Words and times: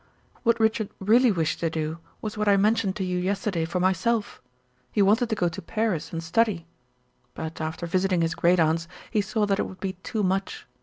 "What 0.41 0.59
Richard 0.59 0.89
really 0.99 1.31
wished 1.31 1.59
to 1.59 1.69
do 1.69 1.99
was 2.23 2.35
what 2.35 2.47
I 2.47 2.57
mentioned 2.57 2.95
to 2.95 3.03
you 3.03 3.19
yesterday 3.19 3.65
for 3.65 3.79
myself. 3.79 4.41
He 4.91 5.03
wanted 5.03 5.29
to 5.29 5.35
go 5.35 5.47
to 5.49 5.61
Paris 5.61 6.11
and 6.11 6.23
study, 6.23 6.65
but 7.35 7.61
after 7.61 7.85
visiting 7.85 8.21
his 8.21 8.33
great 8.33 8.59
aunts 8.59 8.87
he 9.11 9.21
saw 9.21 9.45
that 9.45 9.59
it 9.59 9.67
would 9.67 9.79
be 9.79 9.93
too 10.01 10.23
much. 10.23 10.65